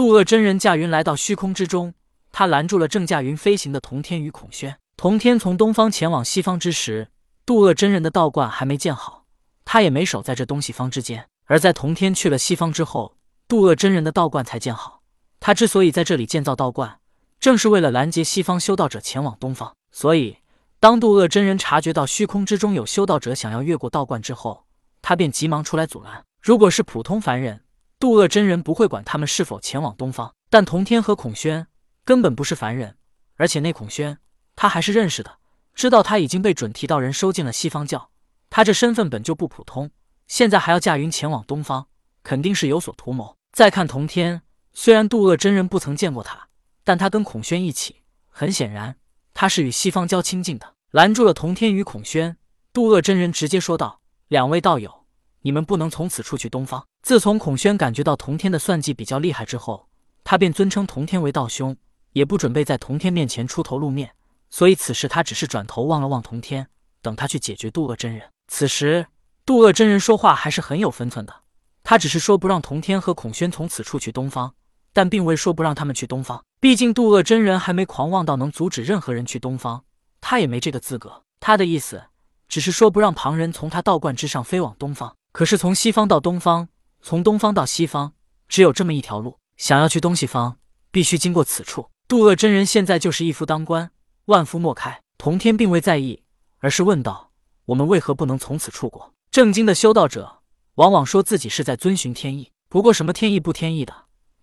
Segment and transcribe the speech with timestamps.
[0.00, 1.92] 渡恶真人驾云来到虚空之中，
[2.32, 4.78] 他拦住了正驾云飞行的童天与孔宣。
[4.96, 7.10] 童天从东方前往西方之时，
[7.44, 9.26] 渡恶真人的道观还没建好，
[9.66, 11.28] 他也没守在这东西方之间。
[11.44, 13.14] 而在童天去了西方之后，
[13.46, 15.02] 渡恶真人的道观才建好。
[15.38, 17.00] 他之所以在这里建造道观，
[17.38, 19.74] 正是为了拦截西方修道者前往东方。
[19.92, 20.38] 所以，
[20.78, 24.64] 当渡恶真人察觉到虚空之中有修道者想要越过道观之后，
[25.02, 26.24] 他便急忙出来阻拦。
[26.40, 27.60] 如果是普通凡人，
[28.00, 30.34] 渡恶真人不会管他们是否前往东方。
[30.48, 31.68] 但童天和孔宣
[32.04, 32.96] 根本不是凡人，
[33.36, 34.18] 而且那孔宣
[34.56, 35.38] 他还是认识的，
[35.74, 38.10] 知道他已经被准提道人收进了西方教，
[38.48, 39.90] 他这身份本就不普通。
[40.26, 41.88] 现在还要驾云前往东方，
[42.22, 43.36] 肯定是有所图谋。
[43.52, 46.48] 再看童天，虽然渡恶真人不曾见过他，
[46.82, 47.96] 但他跟孔宣一起，
[48.28, 48.96] 很显然
[49.34, 50.74] 他是与西方教亲近的。
[50.90, 52.38] 拦住了童天与孔宣，
[52.72, 54.99] 渡恶真人直接说道：“两位道友，
[55.42, 59.88] 你们不能从此处去东方。”自从孔宣感觉到童天的算计比较厉害之后，
[60.24, 61.76] 他便尊称童天为道兄，
[62.12, 64.12] 也不准备在童天面前出头露面。
[64.48, 66.68] 所以此时他只是转头望了望童天，
[67.02, 68.30] 等他去解决渡恶真人。
[68.48, 69.06] 此时。
[69.46, 71.34] 渡恶真人说话还是很有分寸的，
[71.82, 74.54] 他只是说不让童天和孔宣从此处去东方，
[74.92, 76.44] 但并未说不让他们去东方。
[76.60, 79.82] 毕竟渡恶真人还没狂妄到能阻止任何人去东方，
[80.20, 81.24] 他也没这个资格。
[81.40, 82.04] 他的意思
[82.46, 85.16] 只是说不让旁人从他道观之上飞往东方。
[85.32, 86.68] 可是从西方到东方，
[87.00, 88.14] 从东方到西方，
[88.48, 89.38] 只有这么一条路。
[89.56, 90.56] 想要去东西方，
[90.90, 91.90] 必须经过此处。
[92.08, 93.90] 渡恶真人现在就是一夫当关，
[94.24, 95.00] 万夫莫开。
[95.18, 96.22] 童天并未在意，
[96.58, 97.30] 而是问道
[97.66, 100.40] ：“我们为何不能从此处过？”正经的修道者
[100.74, 103.94] 往往说自己是在遵循天意，不过什么天意不天意的，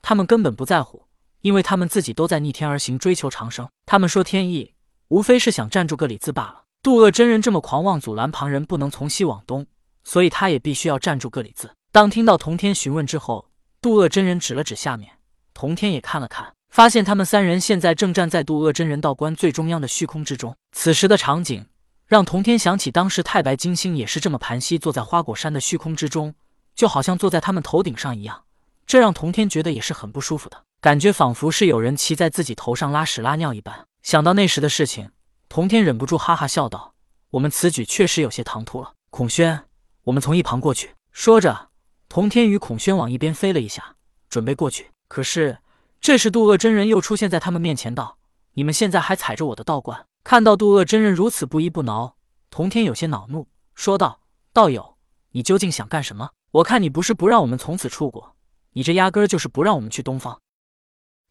[0.01, 1.07] 他们根本不在乎，
[1.41, 3.67] 因为他们自己都在逆天而行，追求长生。
[3.85, 4.75] 他们说天意，
[5.09, 6.63] 无非是想站住个理字罢了。
[6.83, 9.65] 渡恶真人这么狂妄，阻拦旁人不能从西往东，
[10.07, 11.69] 所以他也必须要站住个理字。
[11.91, 13.49] 当听到童天询问之后，
[13.81, 15.11] 渡恶真人指了指下面，
[15.53, 20.55] 童天也看了看，发现他们三人现在正站在渡恶真人道观最中央的虚空之中。
[20.71, 21.65] 此时的场景。
[22.05, 26.33] 让童天想起当时太白金星也是这么盘膝坐在花果山的虚空之中，
[26.73, 28.45] 就好像坐在他们头顶上一样。
[28.85, 33.85] 这让童天觉得也是很不舒服的感觉，仿佛是有人骑在自己头上拉屎拉尿一般。
[34.03, 35.09] 想到那时的事情，
[35.49, 36.93] 童天忍不住哈哈笑道
[37.31, 39.65] ：“我们此举确实有些唐突了。”孔宣，
[40.07, 40.95] 我们从一旁过去。
[41.11, 41.69] 说着，
[42.07, 43.97] 童天与孔宣往一边飞了一下，
[44.29, 44.91] 准备过去。
[45.09, 45.57] 可是
[45.99, 48.17] 这时渡恶真人又出现在他们面前，道
[48.53, 52.15] ：“你们现在还踩着我的道观？”看到渡恶真人如此不依不挠，
[52.49, 54.21] 童天有些恼怒，说道
[54.53, 54.95] ：“道友，
[55.31, 56.29] 你究竟想干什么？
[56.51, 58.33] 我看你不是不让我们从此出国，
[58.71, 60.39] 你这压根儿就是不让我们去东方。”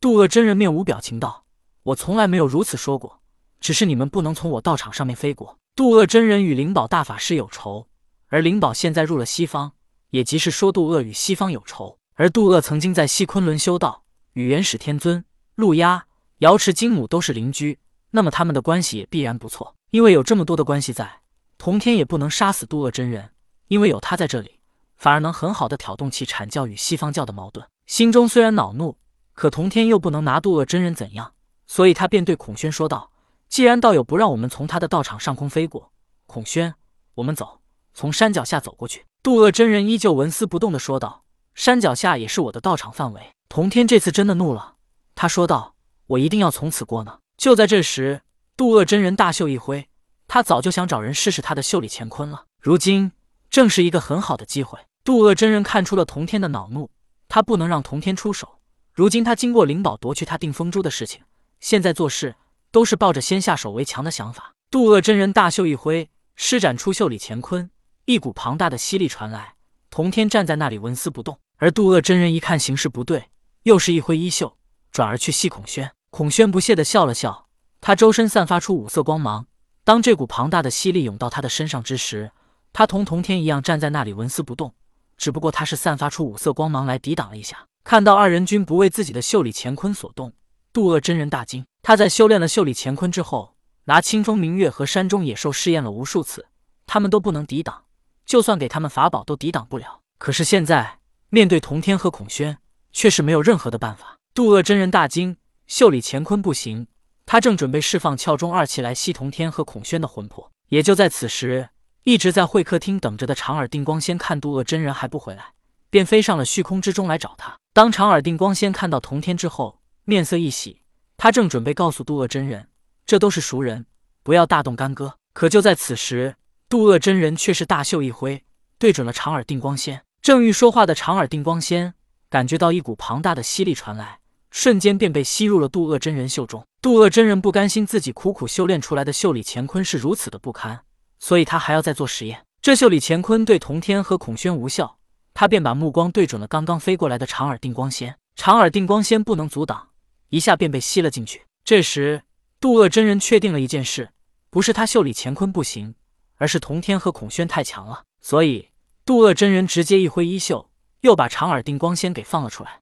[0.03, 1.47] 渡恶真人面无表情道
[1.85, 3.23] ：“我从来没有如此说过，
[3.59, 7.87] 只是你们不能从我道场上面飞过。”渡恶真人与灵宝大法师有仇，
[8.29, 9.73] 而灵宝现在入了西方，
[10.11, 11.99] 也即是说渡恶与西方有仇。
[12.15, 16.07] 而渡恶曾经在西昆仑修道，与元始天尊、陆压、
[16.39, 17.79] 瑶池金母都是邻居。
[18.11, 21.21] 那么他们的关系也必然不错，因为有这么多的关系在，
[21.59, 23.31] 童天也不能杀死渡恶真人，
[23.69, 24.61] 因为有他在这里，
[24.97, 27.67] 反而能很好的挑动起阐教与西方教的矛盾。
[27.87, 28.97] 心中虽然恼怒，
[29.35, 31.35] 可童天又不能拿渡恶真人怎样，
[31.67, 33.13] 所以他便对孔宣说道
[33.51, 35.93] ：“既然道友不让我们从他的道场上空飞过，
[36.27, 36.75] 孔宣，
[37.17, 37.61] 我们走，
[37.97, 41.25] 从山脚下走过去。”渡恶真人依旧纹丝不动的说道
[41.57, 44.75] ：“山脚下也是我的道场范围。”童天这次真的怒了，
[45.15, 45.75] 他说道
[46.09, 48.21] ：“我一定要从此过呢。”就在这时，
[48.57, 49.89] 渡恶真人大袖一挥，
[50.29, 52.45] 他早就想找人试试他的袖里乾坤了。
[52.61, 53.13] 如今
[53.49, 54.79] 正是一个很好的机会。
[55.03, 56.91] 渡恶真人看出了童天的恼怒，
[57.29, 58.59] 他不能让童天出手。
[58.93, 61.23] 如今他经过灵宝夺去他定风珠的事情，
[61.61, 62.35] 现在做事
[62.71, 64.55] 都是抱着先下手为强的想法。
[64.71, 67.71] 渡恶真人大袖一挥，施展出袖里乾坤，
[68.07, 69.55] 一股庞大的吸力传来。
[69.91, 73.31] 童天站在那里纹丝不动，而渡恶真人一看形势不对，
[73.65, 74.57] 又是一挥衣袖，
[74.93, 75.91] 转而去戏孔宣。
[76.11, 77.49] 孔宣不屑地笑了笑，
[77.81, 79.47] 他周身散发出五色光芒。
[79.83, 82.31] 当这股庞大的吸力涌到他的身上之时，
[82.73, 84.73] 他同童天一样站在那里纹丝不动，
[85.17, 87.67] 只不过他是散发出五色光芒来抵挡了一下。
[87.83, 90.33] 看到二人均不为自己的袖里乾坤所动，
[90.73, 91.67] 渡恶真人大惊。
[91.83, 96.47] 他在修炼了袖里乾坤之后，拿清风明月和山中野兽试验了无数次，
[96.87, 97.85] 他们都不能抵挡，
[98.27, 100.01] 就算给他们法宝都抵挡不了。
[100.19, 100.99] 可是现在
[101.31, 102.59] 面对童天和孔宣，
[102.93, 104.19] 却是没有任何的办法。
[104.35, 105.39] 渡恶真人大惊。
[105.67, 106.87] 袖里乾坤不行，
[107.25, 110.53] 他正准备释放窍中二气来吸童天和孔宣的魂魄。
[110.69, 111.71] 也就在此时，
[112.05, 115.55] 一直在会客厅等着的长耳定光仙看渡恶真人还不回来，
[115.91, 117.57] 便飞上了虚空之中来找他。
[117.73, 120.83] 当长耳定光仙看到童天之后，面色一喜，
[121.17, 122.69] 他正准备告诉渡恶真人，
[123.05, 123.87] 这都是熟人，
[124.23, 125.17] 不要大动干戈。
[125.33, 126.37] 可就在此时，
[126.69, 128.43] 渡恶真人却是大袖一挥，
[128.77, 130.03] 对准了长耳定光仙。
[130.21, 131.95] 正欲说话的长耳定光仙，
[132.29, 134.19] 感觉到一股庞大的吸力传来，
[134.51, 136.67] 瞬间便被吸入了渡恶真人袖中。
[136.83, 140.81] 渡恶真人不甘心自己苦苦修炼出来的袖里乾坤是如此的不堪，
[141.21, 142.45] 所以他还要再做实验。
[142.61, 144.99] 这袖里乾坤对童天和孔宣无效，
[145.35, 148.17] 他便把目光对准了刚刚飞过来的长耳定光仙。
[148.35, 149.91] 长耳定光仙不能阻挡，
[150.31, 151.43] 一下便被吸了进去。
[151.65, 152.23] 这时，
[152.59, 154.11] 渡恶真人确定了一件事：
[154.51, 155.95] 不是他袖里乾坤不行，
[156.37, 158.05] 而是童天和孔宣太强了。
[158.21, 158.71] 所以，
[159.05, 162.81] 杜恶真人直接一挥衣袖，又把长耳定光仙给放了出来。